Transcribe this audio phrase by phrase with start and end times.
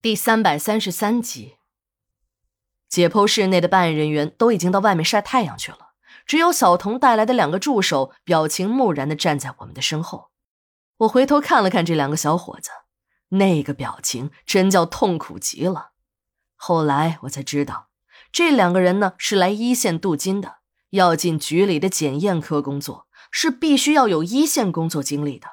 [0.00, 1.56] 第三百三十三集，
[2.88, 5.88] 解剖室内的办案人员都已经到外面晒太阳去了，
[6.24, 10.30] 只有小童带来的两个助手表情木然的站在我们的身后。
[10.98, 12.70] 我回头看了看这两个小伙子，
[13.30, 15.90] 那个表情真叫痛苦极了。
[16.54, 17.88] 后来我才知道，
[18.30, 20.58] 这两个人呢是来一线镀金的，
[20.90, 25.48] 要进局里的检验科工作，是必须要有一线工作经历的。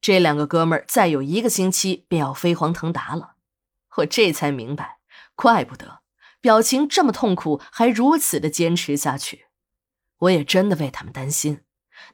[0.00, 3.36] 这两个哥们儿再有一个星期便要飞黄腾达了。
[3.96, 4.98] 我这才明白，
[5.34, 6.00] 怪不得
[6.40, 9.46] 表情这么痛苦，还如此的坚持下去。
[10.20, 11.62] 我也真的为他们担心。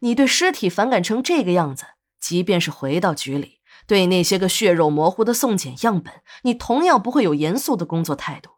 [0.00, 1.86] 你对尸体反感成这个样子，
[2.18, 8.50] 即便是回到局里，对那些个血肉模糊的送检样本，你同样不会有严肃的工作态度。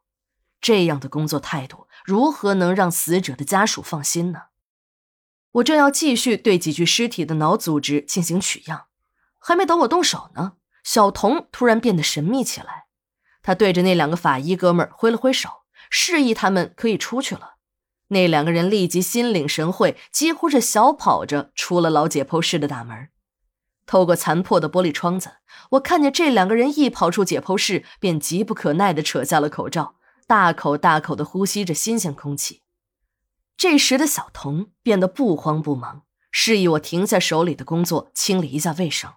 [0.61, 4.45] 这样的工作态度，如何能让死者的家属放心呢？
[5.53, 8.87] 我正要继续对几具尸体的脑组织进行取样，
[9.39, 12.87] 还没等我动手呢，小童突然变得神秘起来。
[13.49, 15.49] 他对着那两个法医哥们儿挥了挥手，
[15.89, 17.55] 示意他们可以出去了。
[18.09, 23.09] 那两个人立即心领神会，几乎是小跑着出了老解剖室的大门。
[23.87, 25.37] 透过残破的玻璃窗子，
[25.71, 29.95] 我看见这两个人一跑出解剖室，便急不可耐地扯下了口罩，
[30.27, 32.61] 大口大口地呼吸着新鲜空气。
[33.57, 39.15] 这时的小童变得不慌不忙，示意我停下手里的工作，清理一下卫生。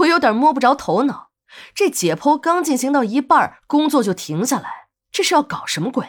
[0.00, 1.30] 我有点摸不着头脑。
[1.74, 6.06] 这解剖刚进行到一半，工作就停下来，这是要搞什么鬼？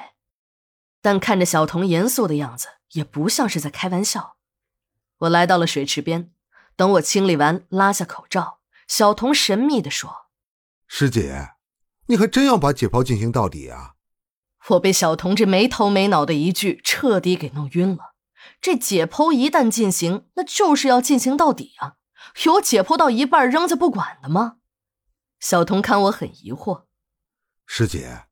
[1.01, 4.37] 但看着小童严肃的样子，也不像是在开玩笑。
[5.19, 6.31] 我来到了水池边，
[6.75, 10.27] 等我清理完，拉下口罩，小童神秘地说
[10.87, 11.51] ：“师姐，
[12.07, 13.93] 你还真要把解剖进行到底啊？”
[14.69, 18.15] 我被小童这没头没脑的一句彻底给弄晕了。
[18.59, 21.93] 这解剖一旦进行，那就是要进行到底啊！
[22.43, 24.56] 有解剖到一半扔下不管的吗？
[25.39, 26.85] 小童看我很疑惑，
[27.65, 28.25] 师姐，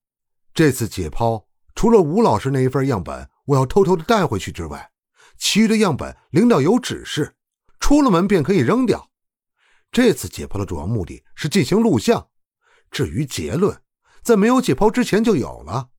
[0.54, 4.92] 这次解剖除了吴老师那一份样本我要偷偷的带回去之外，
[5.38, 7.36] 其余的样本领导有指示，
[7.80, 9.12] 出了门便可以扔掉。
[9.92, 12.30] 这次解剖的主要目的是进行录像，
[12.90, 13.82] 至于结论，
[14.24, 15.90] 在没有解剖之前就有了。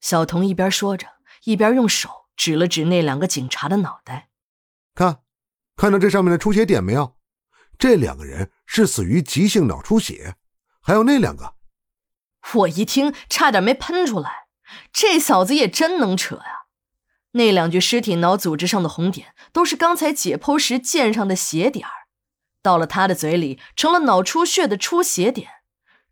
[0.00, 1.06] 小童一边说着，
[1.44, 4.30] 一边用手指了指那两个警察的脑袋，
[4.94, 5.20] 看，
[5.76, 7.13] 看到这上面的出血点没有？
[7.78, 10.36] 这两个人是死于急性脑出血，
[10.80, 11.54] 还有那两个，
[12.54, 14.44] 我一听差点没喷出来。
[14.92, 16.64] 这小子也真能扯呀！
[17.32, 22.08] 那两具尸体脑组织上的红点，都是刚才解剖时溅上的血点儿，
[22.62, 25.48] 到了他的嘴里成了脑出血的出血点。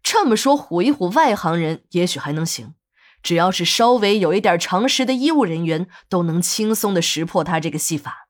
[0.02, 2.74] 这么说，唬一唬外行人也许还能行，
[3.22, 8.28] 只要是稍微有一点常识的医务人员，都能轻松的识破他这个戏法。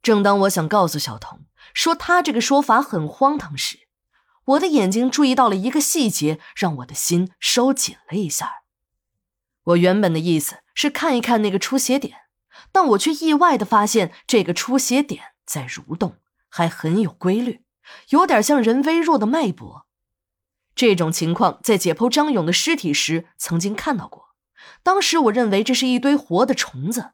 [0.00, 1.44] 正当我想告诉小童。
[1.74, 3.88] 说他这个说法很荒唐时，
[4.44, 8.62] 我的眼睛注意到了一个细节，让我的心收紧了一下。
[9.64, 12.22] 我原本的意思是看一看那个出血点，
[12.72, 16.16] 但我却意外的发现这个出血点在蠕动，
[16.48, 17.62] 还很有规律，
[18.08, 19.86] 有点像人微弱的脉搏。
[20.74, 24.30] 这种情况在解剖张勇的尸体时曾经看到过，
[24.82, 27.12] 当时我认为这是一堆活的虫子，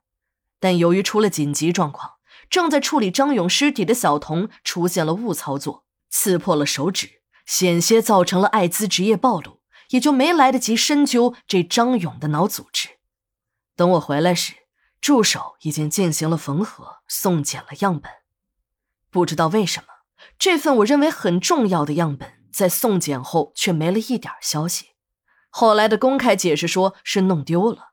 [0.60, 2.17] 但由于出了紧急状况。
[2.50, 9.60] 正在处理张勇尸体的小童出现了误操作，刺破了手指，险些造成了艾滋职业暴露，
[9.90, 12.88] 也就没来得及深究这张勇的脑组织。
[13.76, 14.54] 等我回来时，
[15.00, 18.10] 助手已经进行了缝合，送检了样本。
[19.10, 19.86] 不知道为什么，
[20.38, 24.88] 这份我认为很重要的样本在送检后却没了一点消息。
[25.50, 27.92] 后来的公开解释说是弄丢了。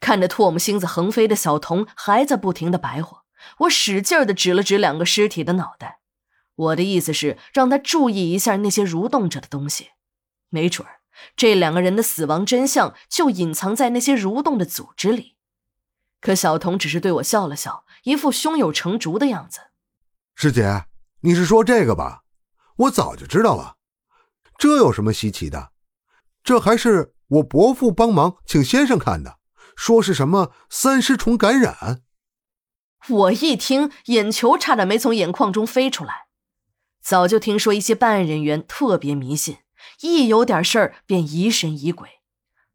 [0.00, 3.24] 看着唾沫星子横飞的小童，还在不停的白活。
[3.58, 6.00] 我使劲的指了指两个尸体的脑袋，
[6.54, 9.90] 我的意思是让他注意一下那些蠕动着的东西，
[10.48, 11.00] 没准儿
[11.36, 15.36] 这两个人的死亡真相就隐藏在那些蠕动的组织里。
[16.20, 19.60] 可小童只是对我笑了笑，一副胸有成竹的样子。
[20.34, 20.84] 师姐，
[21.20, 22.22] 你是说这个吧？
[22.76, 23.76] 我早就知道了，
[24.56, 25.72] 这有什么稀奇的？
[26.44, 29.38] 这还是我伯父帮忙请先生看的，
[29.76, 32.02] 说是什么三尸虫感染。
[33.08, 36.26] 我一听，眼球差点没从眼眶中飞出来。
[37.00, 39.58] 早就听说一些办案人员特别迷信，
[40.00, 42.08] 一有点事儿便疑神疑鬼。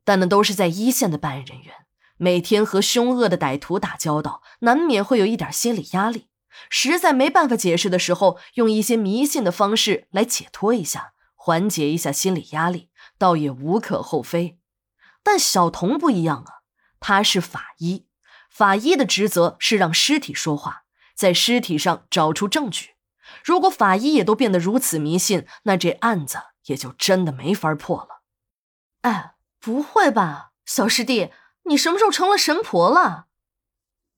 [0.03, 1.73] 但那都是在一线的办案人员，
[2.17, 6.27] 每天和凶恶的歹徒打交道，难免会有一点心理压力。
[6.69, 14.57] 实在没办法解释的时候，用一些迷信的方式来解脱一下，缓解一下心理压力，倒也无可厚非。
[15.23, 16.63] 但小童不一样啊，
[16.99, 18.05] 他是法医。
[18.53, 20.83] 法医的职责是让尸体说话，
[21.15, 22.91] 在尸体上找出证据。
[23.44, 28.21] 如果法医也都变得如此迷信，那这案子也就真的没法破了。
[29.01, 31.31] 哎，不会吧，小师弟，
[31.63, 33.25] 你什么时候成了神婆了？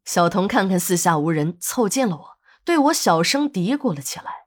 [0.03, 4.44] 小童看看四下无人，凑近了我，对我小声嘀咕了起来。